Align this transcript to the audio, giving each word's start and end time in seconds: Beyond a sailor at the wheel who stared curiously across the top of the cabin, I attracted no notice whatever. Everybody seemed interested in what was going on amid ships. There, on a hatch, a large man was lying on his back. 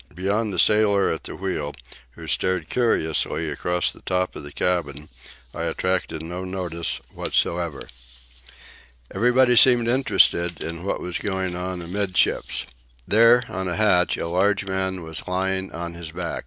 Beyond 0.15 0.51
a 0.51 0.57
sailor 0.57 1.11
at 1.11 1.25
the 1.25 1.35
wheel 1.35 1.75
who 2.13 2.25
stared 2.25 2.71
curiously 2.71 3.49
across 3.51 3.91
the 3.91 4.01
top 4.01 4.35
of 4.35 4.41
the 4.41 4.51
cabin, 4.51 5.09
I 5.53 5.65
attracted 5.65 6.23
no 6.23 6.43
notice 6.43 6.99
whatever. 7.13 7.87
Everybody 9.13 9.55
seemed 9.55 9.87
interested 9.87 10.63
in 10.63 10.83
what 10.83 11.01
was 11.01 11.19
going 11.19 11.55
on 11.55 11.83
amid 11.83 12.17
ships. 12.17 12.65
There, 13.07 13.43
on 13.47 13.67
a 13.67 13.75
hatch, 13.75 14.17
a 14.17 14.27
large 14.27 14.65
man 14.65 15.03
was 15.03 15.27
lying 15.27 15.71
on 15.71 15.93
his 15.93 16.09
back. 16.11 16.39